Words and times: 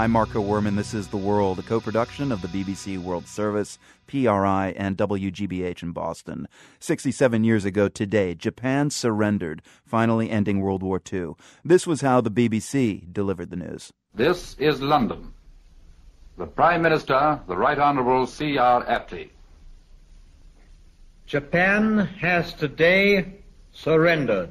I'm 0.00 0.12
Marco 0.12 0.42
Werman. 0.42 0.76
This 0.76 0.94
is 0.94 1.08
The 1.08 1.18
World, 1.18 1.58
a 1.58 1.62
co 1.62 1.78
production 1.78 2.32
of 2.32 2.40
the 2.40 2.48
BBC 2.48 2.96
World 2.96 3.28
Service, 3.28 3.78
PRI, 4.06 4.72
and 4.74 4.96
WGBH 4.96 5.82
in 5.82 5.92
Boston. 5.92 6.48
67 6.78 7.44
years 7.44 7.66
ago 7.66 7.86
today, 7.86 8.34
Japan 8.34 8.88
surrendered, 8.88 9.60
finally 9.84 10.30
ending 10.30 10.62
World 10.62 10.82
War 10.82 11.02
II. 11.12 11.32
This 11.66 11.86
was 11.86 12.00
how 12.00 12.22
the 12.22 12.30
BBC 12.30 13.12
delivered 13.12 13.50
the 13.50 13.56
news. 13.56 13.92
This 14.14 14.56
is 14.58 14.80
London. 14.80 15.34
The 16.38 16.46
Prime 16.46 16.80
Minister, 16.80 17.38
the 17.46 17.58
Right 17.58 17.78
Honourable 17.78 18.26
C.R. 18.26 18.82
Attlee. 18.86 19.28
Japan 21.26 21.98
has 21.98 22.54
today 22.54 23.34
surrendered. 23.72 24.48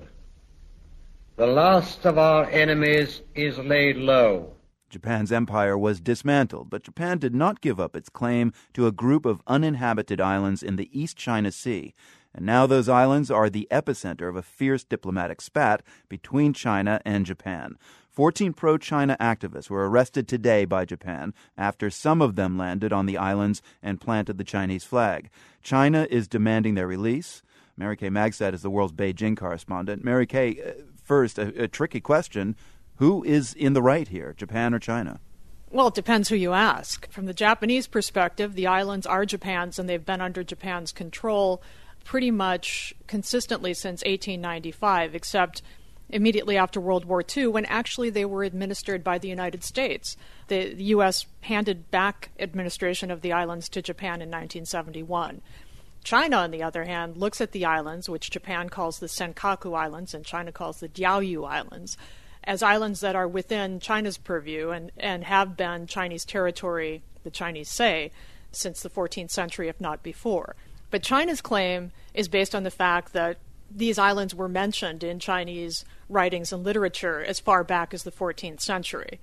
The 1.37 1.47
last 1.47 2.05
of 2.05 2.19
our 2.19 2.45
enemies 2.51 3.23
is 3.33 3.57
laid 3.57 3.97
low. 3.97 4.53
Japan's 4.89 5.31
empire 5.31 5.77
was 5.77 6.01
dismantled, 6.01 6.69
but 6.69 6.83
Japan 6.83 7.17
did 7.17 7.35
not 7.35 7.61
give 7.61 7.79
up 7.79 7.95
its 7.95 8.09
claim 8.09 8.53
to 8.73 8.87
a 8.87 8.91
group 8.91 9.25
of 9.25 9.41
uninhabited 9.47 10.19
islands 10.19 10.63
in 10.63 10.75
the 10.75 10.89
East 10.91 11.15
China 11.15 11.51
Sea. 11.51 11.93
And 12.33 12.45
now 12.45 12.67
those 12.67 12.89
islands 12.89 13.31
are 13.31 13.49
the 13.49 13.67
epicenter 13.71 14.29
of 14.29 14.35
a 14.35 14.41
fierce 14.41 14.83
diplomatic 14.83 15.41
spat 15.41 15.81
between 16.07 16.53
China 16.53 17.01
and 17.05 17.25
Japan. 17.25 17.77
14 18.09 18.53
pro 18.53 18.77
China 18.77 19.15
activists 19.19 19.69
were 19.69 19.89
arrested 19.89 20.27
today 20.27 20.65
by 20.65 20.85
Japan 20.85 21.33
after 21.57 21.89
some 21.89 22.21
of 22.21 22.35
them 22.35 22.57
landed 22.57 22.91
on 22.91 23.05
the 23.05 23.17
islands 23.17 23.61
and 23.81 24.01
planted 24.01 24.37
the 24.37 24.43
Chinese 24.43 24.83
flag. 24.83 25.29
China 25.63 26.05
is 26.09 26.27
demanding 26.27 26.75
their 26.75 26.87
release. 26.87 27.41
Mary 27.77 27.95
Kay 27.95 28.09
Magistad 28.09 28.53
is 28.53 28.61
the 28.61 28.69
world's 28.69 28.93
Beijing 28.93 29.37
correspondent. 29.37 30.03
Mary 30.03 30.27
Kay, 30.27 30.61
uh, 30.61 30.71
first, 31.01 31.39
a, 31.39 31.63
a 31.63 31.67
tricky 31.67 32.01
question. 32.01 32.57
Who 32.99 33.23
is 33.23 33.53
in 33.53 33.71
the 33.71 33.81
right 33.81 34.07
here, 34.07 34.33
Japan 34.37 34.73
or 34.73 34.79
China? 34.79 35.21
Well, 35.71 35.87
it 35.87 35.93
depends 35.93 36.27
who 36.27 36.35
you 36.35 36.51
ask. 36.51 37.09
From 37.09 37.27
the 37.27 37.33
Japanese 37.33 37.87
perspective, 37.87 38.55
the 38.55 38.67
islands 38.67 39.05
are 39.05 39.25
Japan's 39.25 39.79
and 39.79 39.87
they've 39.87 40.05
been 40.05 40.19
under 40.19 40.43
Japan's 40.43 40.91
control 40.91 41.61
pretty 42.03 42.29
much 42.29 42.93
consistently 43.07 43.73
since 43.73 44.01
1895, 44.01 45.15
except 45.15 45.61
immediately 46.09 46.57
after 46.57 46.81
World 46.81 47.05
War 47.05 47.23
II, 47.23 47.47
when 47.47 47.65
actually 47.65 48.09
they 48.09 48.25
were 48.25 48.43
administered 48.43 49.01
by 49.01 49.17
the 49.17 49.29
United 49.29 49.63
States. 49.63 50.17
The 50.47 50.73
U.S. 50.75 51.25
handed 51.41 51.89
back 51.91 52.31
administration 52.37 53.11
of 53.11 53.21
the 53.21 53.31
islands 53.31 53.69
to 53.69 53.81
Japan 53.81 54.15
in 54.15 54.29
1971. 54.29 55.41
China, 56.03 56.37
on 56.37 56.51
the 56.51 56.63
other 56.63 56.83
hand, 56.83 57.15
looks 57.15 57.39
at 57.39 57.53
the 57.53 57.63
islands, 57.63 58.09
which 58.09 58.29
Japan 58.29 58.67
calls 58.67 58.99
the 58.99 59.07
Senkaku 59.07 59.77
Islands 59.77 60.13
and 60.13 60.25
China 60.25 60.51
calls 60.51 60.79
the 60.79 60.89
Diaoyu 60.89 61.47
Islands, 61.47 61.95
as 62.43 62.63
islands 62.63 63.01
that 63.01 63.15
are 63.15 63.27
within 63.27 63.79
China's 63.79 64.17
purview 64.17 64.69
and, 64.69 64.91
and 64.97 65.23
have 65.25 65.57
been 65.57 65.87
Chinese 65.87 66.25
territory, 66.25 67.03
the 67.23 67.29
Chinese 67.29 67.69
say, 67.69 68.11
since 68.51 68.81
the 68.81 68.89
14th 68.89 69.31
century, 69.31 69.67
if 69.67 69.79
not 69.79 70.01
before. 70.01 70.55
But 70.91 71.03
China's 71.03 71.41
claim 71.41 71.91
is 72.13 72.27
based 72.27 72.55
on 72.55 72.63
the 72.63 72.71
fact 72.71 73.13
that 73.13 73.37
these 73.69 73.99
islands 73.99 74.33
were 74.33 74.49
mentioned 74.49 75.03
in 75.03 75.19
Chinese 75.19 75.85
writings 76.07 76.51
and 76.51 76.63
literature 76.63 77.23
as 77.23 77.39
far 77.39 77.63
back 77.63 77.93
as 77.93 78.03
the 78.03 78.11
14th 78.11 78.61
century 78.61 79.19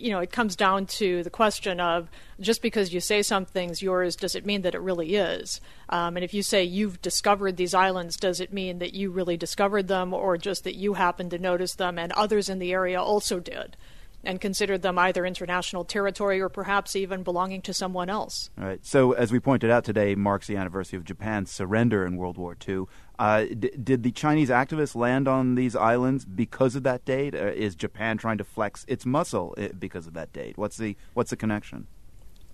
you 0.00 0.10
know, 0.10 0.20
it 0.20 0.32
comes 0.32 0.56
down 0.56 0.86
to 0.86 1.22
the 1.22 1.30
question 1.30 1.80
of 1.80 2.08
just 2.40 2.62
because 2.62 2.92
you 2.92 3.00
say 3.00 3.22
something's 3.22 3.82
yours, 3.82 4.16
does 4.16 4.34
it 4.34 4.46
mean 4.46 4.62
that 4.62 4.74
it 4.74 4.80
really 4.80 5.16
is? 5.16 5.60
Um, 5.88 6.16
and 6.16 6.24
if 6.24 6.32
you 6.32 6.42
say 6.42 6.64
you've 6.64 7.02
discovered 7.02 7.56
these 7.56 7.74
islands, 7.74 8.16
does 8.16 8.40
it 8.40 8.52
mean 8.52 8.78
that 8.78 8.94
you 8.94 9.10
really 9.10 9.36
discovered 9.36 9.88
them 9.88 10.14
or 10.14 10.36
just 10.38 10.64
that 10.64 10.76
you 10.76 10.94
happened 10.94 11.30
to 11.32 11.38
notice 11.38 11.74
them 11.74 11.98
and 11.98 12.12
others 12.12 12.48
in 12.48 12.58
the 12.58 12.72
area 12.72 13.00
also 13.00 13.40
did? 13.40 13.76
And 14.24 14.40
considered 14.40 14.82
them 14.82 14.98
either 14.98 15.24
international 15.24 15.84
territory 15.84 16.40
or 16.40 16.48
perhaps 16.48 16.94
even 16.94 17.22
belonging 17.22 17.62
to 17.62 17.72
someone 17.72 18.10
else. 18.10 18.50
All 18.58 18.64
right. 18.64 18.84
So, 18.84 19.12
as 19.12 19.32
we 19.32 19.40
pointed 19.40 19.70
out 19.70 19.84
today, 19.84 20.14
marks 20.14 20.46
the 20.46 20.56
anniversary 20.56 20.98
of 20.98 21.04
Japan's 21.04 21.50
surrender 21.50 22.04
in 22.04 22.16
World 22.16 22.36
War 22.36 22.56
II. 22.66 22.84
Uh, 23.18 23.44
d- 23.44 23.70
did 23.82 24.02
the 24.02 24.12
Chinese 24.12 24.48
activists 24.48 24.94
land 24.94 25.28
on 25.28 25.54
these 25.54 25.76
islands 25.76 26.24
because 26.24 26.74
of 26.74 26.82
that 26.82 27.04
date? 27.04 27.34
Uh, 27.34 27.46
is 27.46 27.74
Japan 27.74 28.18
trying 28.18 28.38
to 28.38 28.44
flex 28.44 28.84
its 28.88 29.06
muscle 29.06 29.54
uh, 29.58 29.68
because 29.78 30.06
of 30.06 30.14
that 30.14 30.32
date? 30.32 30.56
What's 30.56 30.76
the 30.76 30.96
what's 31.14 31.30
the 31.30 31.36
connection? 31.36 31.86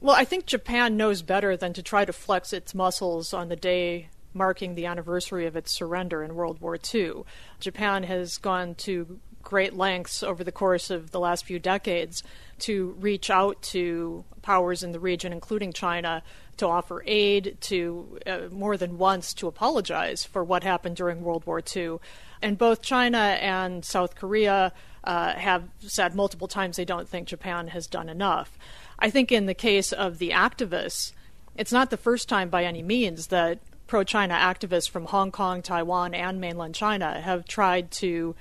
Well, 0.00 0.14
I 0.14 0.24
think 0.24 0.46
Japan 0.46 0.96
knows 0.96 1.22
better 1.22 1.56
than 1.56 1.72
to 1.72 1.82
try 1.82 2.04
to 2.04 2.12
flex 2.12 2.52
its 2.52 2.74
muscles 2.74 3.32
on 3.32 3.48
the 3.48 3.56
day 3.56 4.10
marking 4.36 4.74
the 4.74 4.86
anniversary 4.86 5.46
of 5.46 5.56
its 5.56 5.72
surrender 5.72 6.22
in 6.22 6.34
World 6.34 6.60
War 6.60 6.76
II. 6.94 7.22
Japan 7.58 8.02
has 8.04 8.38
gone 8.38 8.74
to 8.76 9.18
great 9.46 9.76
lengths 9.76 10.24
over 10.24 10.42
the 10.42 10.50
course 10.50 10.90
of 10.90 11.12
the 11.12 11.20
last 11.20 11.44
few 11.44 11.60
decades 11.60 12.24
to 12.58 12.96
reach 12.98 13.30
out 13.30 13.62
to 13.62 14.24
powers 14.42 14.82
in 14.82 14.90
the 14.90 14.98
region, 14.98 15.32
including 15.32 15.72
China, 15.72 16.20
to 16.56 16.66
offer 16.66 17.04
aid, 17.06 17.56
to 17.60 18.18
uh, 18.26 18.38
more 18.50 18.76
than 18.76 18.98
once 18.98 19.32
to 19.32 19.46
apologize 19.46 20.24
for 20.24 20.42
what 20.42 20.64
happened 20.64 20.96
during 20.96 21.22
World 21.22 21.46
War 21.46 21.62
II. 21.74 21.98
And 22.42 22.58
both 22.58 22.82
China 22.82 23.18
and 23.18 23.84
South 23.84 24.16
Korea 24.16 24.72
uh, 25.04 25.34
have 25.34 25.68
said 25.78 26.16
multiple 26.16 26.48
times 26.48 26.76
they 26.76 26.84
don't 26.84 27.08
think 27.08 27.28
Japan 27.28 27.68
has 27.68 27.86
done 27.86 28.08
enough. 28.08 28.58
I 28.98 29.10
think 29.10 29.30
in 29.30 29.46
the 29.46 29.54
case 29.54 29.92
of 29.92 30.18
the 30.18 30.30
activists, 30.30 31.12
it's 31.54 31.72
not 31.72 31.90
the 31.90 31.96
first 31.96 32.28
time 32.28 32.48
by 32.48 32.64
any 32.64 32.82
means 32.82 33.28
that 33.28 33.60
pro 33.86 34.02
China 34.02 34.34
activists 34.34 34.90
from 34.90 35.04
Hong 35.04 35.30
Kong, 35.30 35.62
Taiwan, 35.62 36.14
and 36.14 36.40
mainland 36.40 36.74
China 36.74 37.20
have 37.20 37.44
tried 37.44 37.92
to 37.92 38.34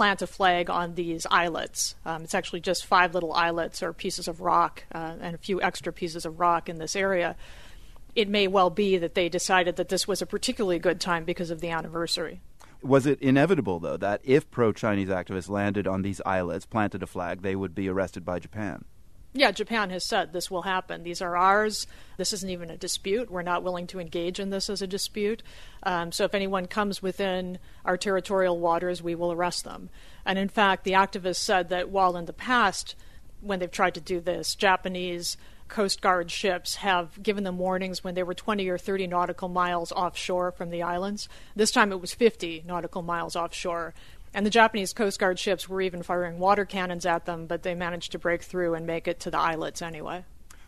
plant 0.00 0.22
a 0.22 0.26
flag 0.26 0.70
on 0.70 0.94
these 0.94 1.26
islets. 1.30 1.94
Um, 2.06 2.24
it's 2.24 2.34
actually 2.34 2.60
just 2.60 2.86
five 2.86 3.12
little 3.12 3.34
islets 3.34 3.82
or 3.82 3.92
pieces 3.92 4.28
of 4.28 4.40
rock 4.40 4.84
uh, 4.94 5.16
and 5.20 5.34
a 5.34 5.38
few 5.38 5.60
extra 5.60 5.92
pieces 5.92 6.24
of 6.24 6.40
rock 6.40 6.70
in 6.70 6.78
this 6.78 6.96
area. 6.96 7.36
It 8.14 8.26
may 8.26 8.48
well 8.48 8.70
be 8.70 8.96
that 8.96 9.14
they 9.14 9.28
decided 9.28 9.76
that 9.76 9.90
this 9.90 10.08
was 10.08 10.22
a 10.22 10.26
particularly 10.26 10.78
good 10.78 11.02
time 11.02 11.26
because 11.26 11.50
of 11.50 11.60
the 11.60 11.68
anniversary. 11.68 12.40
Was 12.80 13.04
it 13.04 13.20
inevitable, 13.20 13.78
though, 13.78 13.98
that 13.98 14.22
if 14.24 14.50
pro 14.50 14.72
Chinese 14.72 15.10
activists 15.10 15.50
landed 15.50 15.86
on 15.86 16.00
these 16.00 16.22
islets, 16.24 16.64
planted 16.64 17.02
a 17.02 17.06
flag, 17.06 17.42
they 17.42 17.54
would 17.54 17.74
be 17.74 17.86
arrested 17.86 18.24
by 18.24 18.38
Japan? 18.38 18.86
Yeah, 19.32 19.52
Japan 19.52 19.90
has 19.90 20.04
said 20.04 20.32
this 20.32 20.50
will 20.50 20.62
happen. 20.62 21.04
These 21.04 21.22
are 21.22 21.36
ours. 21.36 21.86
This 22.16 22.32
isn't 22.32 22.50
even 22.50 22.68
a 22.68 22.76
dispute. 22.76 23.30
We're 23.30 23.42
not 23.42 23.62
willing 23.62 23.86
to 23.88 24.00
engage 24.00 24.40
in 24.40 24.50
this 24.50 24.68
as 24.68 24.82
a 24.82 24.88
dispute. 24.88 25.42
Um, 25.84 26.10
so 26.10 26.24
if 26.24 26.34
anyone 26.34 26.66
comes 26.66 27.00
within 27.00 27.58
our 27.84 27.96
territorial 27.96 28.58
waters, 28.58 29.02
we 29.02 29.14
will 29.14 29.30
arrest 29.30 29.62
them. 29.62 29.88
And 30.24 30.36
in 30.36 30.48
fact, 30.48 30.82
the 30.82 30.92
activists 30.92 31.36
said 31.36 31.68
that 31.68 31.90
while 31.90 32.16
in 32.16 32.24
the 32.24 32.32
past, 32.32 32.96
when 33.40 33.60
they've 33.60 33.70
tried 33.70 33.94
to 33.94 34.00
do 34.00 34.20
this, 34.20 34.56
Japanese 34.56 35.36
Coast 35.68 36.02
Guard 36.02 36.32
ships 36.32 36.76
have 36.76 37.22
given 37.22 37.44
them 37.44 37.56
warnings 37.56 38.02
when 38.02 38.14
they 38.14 38.24
were 38.24 38.34
20 38.34 38.68
or 38.68 38.76
30 38.76 39.06
nautical 39.06 39.48
miles 39.48 39.92
offshore 39.92 40.50
from 40.50 40.70
the 40.70 40.82
islands. 40.82 41.28
This 41.54 41.70
time 41.70 41.92
it 41.92 42.00
was 42.00 42.12
50 42.12 42.64
nautical 42.66 43.02
miles 43.02 43.36
offshore. 43.36 43.94
And 44.32 44.46
the 44.46 44.50
Japanese 44.50 44.92
Coast 44.92 45.18
Guard 45.18 45.38
ships 45.38 45.68
were 45.68 45.80
even 45.80 46.02
firing 46.02 46.38
water 46.38 46.64
cannons 46.64 47.04
at 47.04 47.26
them, 47.26 47.46
but 47.46 47.62
they 47.62 47.74
managed 47.74 48.12
to 48.12 48.18
break 48.18 48.42
through 48.42 48.74
and 48.74 48.86
make 48.86 49.08
it 49.08 49.18
to 49.20 49.30
the 49.30 49.38
islets 49.38 49.82
anyway. 49.82 50.24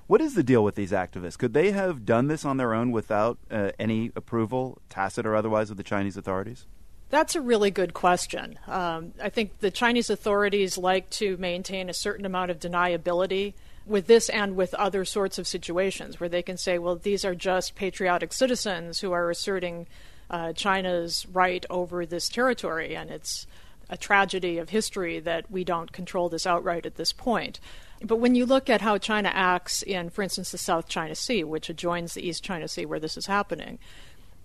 What 0.08 0.20
is 0.20 0.34
the 0.34 0.42
deal 0.42 0.64
with 0.64 0.74
these 0.74 0.90
activists? 0.90 1.38
Could 1.38 1.54
they 1.54 1.70
have 1.70 2.04
done 2.04 2.26
this 2.26 2.44
on 2.44 2.56
their 2.56 2.74
own 2.74 2.90
without 2.90 3.38
uh, 3.50 3.70
any 3.78 4.10
approval, 4.16 4.78
tacit 4.88 5.24
or 5.24 5.36
otherwise, 5.36 5.70
of 5.70 5.76
the 5.76 5.84
Chinese 5.84 6.16
authorities? 6.16 6.66
That's 7.08 7.36
a 7.36 7.40
really 7.40 7.70
good 7.70 7.94
question. 7.94 8.58
Um, 8.66 9.12
I 9.22 9.28
think 9.28 9.60
the 9.60 9.70
Chinese 9.70 10.10
authorities 10.10 10.76
like 10.76 11.08
to 11.10 11.36
maintain 11.36 11.88
a 11.88 11.94
certain 11.94 12.26
amount 12.26 12.50
of 12.50 12.58
deniability 12.58 13.54
with 13.86 14.06
this 14.06 14.28
and 14.28 14.56
with 14.56 14.74
other 14.74 15.04
sorts 15.04 15.38
of 15.38 15.46
situations 15.46 16.18
where 16.18 16.28
they 16.28 16.42
can 16.42 16.56
say, 16.56 16.78
well, 16.78 16.96
these 16.96 17.24
are 17.24 17.34
just 17.34 17.74
patriotic 17.74 18.32
citizens 18.32 19.00
who 19.00 19.12
are 19.12 19.30
asserting 19.30 19.86
uh, 20.32 20.52
China's 20.54 21.26
right 21.30 21.64
over 21.70 22.06
this 22.06 22.28
territory, 22.28 22.96
and 22.96 23.10
it's 23.10 23.46
a 23.90 23.96
tragedy 23.96 24.56
of 24.56 24.70
history 24.70 25.20
that 25.20 25.50
we 25.50 25.62
don't 25.62 25.92
control 25.92 26.30
this 26.30 26.46
outright 26.46 26.86
at 26.86 26.96
this 26.96 27.12
point. 27.12 27.60
But 28.02 28.16
when 28.16 28.34
you 28.34 28.46
look 28.46 28.70
at 28.70 28.80
how 28.80 28.98
China 28.98 29.30
acts 29.32 29.82
in, 29.82 30.10
for 30.10 30.22
instance, 30.22 30.50
the 30.50 30.58
South 30.58 30.88
China 30.88 31.14
Sea, 31.14 31.44
which 31.44 31.68
adjoins 31.68 32.14
the 32.14 32.26
East 32.26 32.42
China 32.42 32.66
Sea 32.66 32.86
where 32.86 32.98
this 32.98 33.16
is 33.16 33.26
happening, 33.26 33.78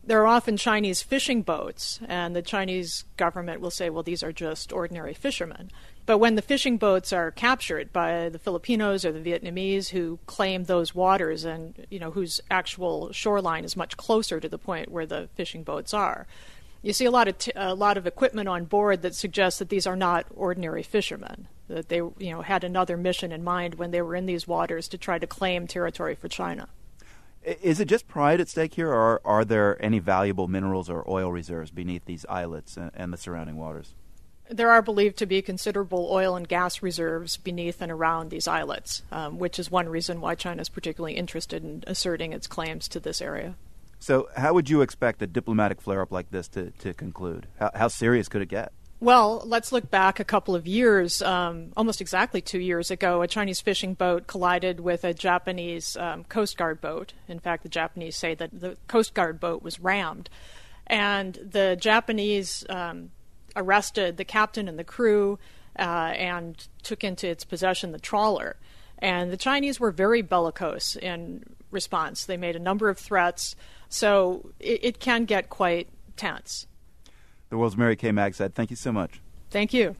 there 0.07 0.21
are 0.21 0.27
often 0.27 0.55
Chinese 0.55 1.01
fishing 1.03 1.41
boats, 1.41 1.99
and 2.07 2.33
the 2.33 2.41
Chinese 2.41 3.03
government 3.17 3.59
will 3.59 3.69
say, 3.69 3.89
well, 3.89 4.03
these 4.03 4.23
are 4.23 4.31
just 4.31 4.71
ordinary 4.71 5.13
fishermen. 5.13 5.69
But 6.05 6.19
when 6.19 6.35
the 6.35 6.41
fishing 6.41 6.77
boats 6.77 7.11
are 7.11 7.29
captured 7.29 7.91
by 7.91 8.29
the 8.29 8.39
Filipinos 8.39 9.03
or 9.03 9.11
the 9.11 9.19
Vietnamese 9.19 9.89
who 9.89 10.19
claim 10.25 10.63
those 10.63 10.95
waters 10.95 11.43
and 11.43 11.85
you 11.89 11.99
know 11.99 12.11
whose 12.11 12.39
actual 12.49 13.11
shoreline 13.11 13.65
is 13.65 13.75
much 13.75 13.97
closer 13.97 14.39
to 14.39 14.47
the 14.47 14.57
point 14.57 14.89
where 14.89 15.05
the 15.05 15.27
fishing 15.35 15.63
boats 15.63 15.93
are, 15.93 16.25
you 16.81 16.93
see 16.93 17.03
a 17.03 17.11
lot 17.11 17.27
of 17.27 17.37
t- 17.37 17.51
a 17.57 17.75
lot 17.75 17.97
of 17.97 18.07
equipment 18.07 18.47
on 18.47 18.63
board 18.63 19.01
that 19.01 19.15
suggests 19.15 19.59
that 19.59 19.67
these 19.67 19.85
are 19.85 19.97
not 19.97 20.25
ordinary 20.33 20.83
fishermen. 20.83 21.49
That 21.67 21.89
they 21.89 21.97
you 21.97 22.31
know 22.31 22.41
had 22.41 22.63
another 22.63 22.95
mission 22.95 23.33
in 23.33 23.43
mind 23.43 23.75
when 23.75 23.91
they 23.91 24.01
were 24.01 24.15
in 24.15 24.25
these 24.25 24.47
waters 24.47 24.87
to 24.87 24.97
try 24.97 25.19
to 25.19 25.27
claim 25.27 25.67
territory 25.67 26.15
for 26.15 26.29
China. 26.29 26.69
Is 27.47 27.79
it 27.79 27.85
just 27.85 28.09
pride 28.09 28.41
at 28.41 28.49
stake 28.49 28.73
here, 28.73 28.89
or 28.89 29.21
are 29.23 29.45
there 29.45 29.81
any 29.81 29.99
valuable 29.99 30.49
minerals 30.49 30.89
or 30.89 31.09
oil 31.09 31.31
reserves 31.31 31.71
beneath 31.71 32.03
these 32.03 32.25
islets 32.27 32.77
and, 32.77 33.13
the 33.13 33.17
surrounding 33.17 33.55
waters? 33.55 33.95
There 34.49 34.69
are 34.69 34.81
believed 34.81 35.15
to 35.17 35.25
be 35.25 35.41
considerable 35.41 36.09
oil 36.11 36.35
and 36.35 36.45
gas 36.45 36.83
reserves 36.83 37.37
beneath 37.37 37.81
and 37.81 37.89
around 37.89 38.31
these 38.31 38.49
islets, 38.49 39.03
um, 39.13 39.39
which 39.39 39.59
is 39.59 39.71
one 39.71 39.87
reason 39.87 40.19
why 40.19 40.35
China 40.35 40.61
is 40.61 40.67
particularly 40.67 41.15
interested 41.15 41.63
in 41.63 41.85
asserting 41.87 42.33
its 42.33 42.47
claims 42.47 42.89
to 42.89 42.99
this 42.99 43.21
area. 43.21 43.55
So, 43.99 44.27
how 44.35 44.53
would 44.53 44.69
you 44.69 44.81
expect 44.81 45.21
a 45.21 45.27
diplomatic 45.27 45.81
flare 45.81 46.01
up 46.01 46.11
like 46.11 46.29
this 46.31 46.49
to, 46.49 46.71
to 46.71 46.93
conclude? 46.93 47.47
How, 47.59 47.71
how 47.73 47.87
serious 47.87 48.27
could 48.27 48.41
it 48.41 48.49
get? 48.49 48.73
Well, 48.99 49.43
let's 49.45 49.71
look 49.71 49.91
back 49.91 50.19
a 50.19 50.23
couple 50.23 50.55
of 50.55 50.65
years. 50.65 51.21
Um, 51.21 51.71
almost 51.77 52.01
exactly 52.01 52.41
two 52.41 52.59
years 52.59 52.89
ago, 52.89 53.21
a 53.21 53.27
Chinese 53.27 53.61
fishing 53.61 53.93
boat 53.93 54.25
collided 54.25 54.79
with 54.79 55.03
a 55.03 55.13
Japanese 55.13 55.95
um, 55.97 56.23
Coast 56.23 56.57
Guard 56.57 56.81
boat. 56.81 57.13
In 57.27 57.39
fact, 57.39 57.61
the 57.61 57.69
Japanese 57.69 58.15
say 58.15 58.33
that 58.33 58.59
the 58.59 58.75
Coast 58.87 59.13
Guard 59.13 59.39
boat 59.39 59.61
was 59.61 59.79
rammed. 59.79 60.31
And 60.87 61.35
the 61.35 61.77
Japanese 61.79 62.65
um, 62.69 63.11
arrested 63.55 64.17
the 64.17 64.25
captain 64.25 64.67
and 64.67 64.79
the 64.79 64.83
crew 64.83 65.37
uh, 65.77 66.13
and 66.15 66.67
took 66.81 67.03
into 67.03 67.27
its 67.27 67.45
possession 67.45 67.91
the 67.91 67.99
trawler. 67.99 68.55
And 68.97 69.31
the 69.31 69.37
Chinese 69.37 69.79
were 69.79 69.91
very 69.91 70.23
bellicose 70.23 70.95
in 70.95 71.43
response. 71.69 72.25
They 72.25 72.37
made 72.37 72.55
a 72.55 72.59
number 72.59 72.89
of 72.89 72.97
threats. 72.97 73.55
So 73.89 74.53
it, 74.59 74.79
it 74.83 74.99
can 74.99 75.25
get 75.25 75.49
quite 75.49 75.87
tense. 76.15 76.65
The 77.49 77.57
world's 77.57 77.77
Mary 77.77 77.95
Kay 77.95 78.11
Magistad. 78.11 78.53
Thank 78.53 78.69
you 78.69 78.75
so 78.75 78.91
much. 78.91 79.21
Thank 79.49 79.73
you. 79.73 79.95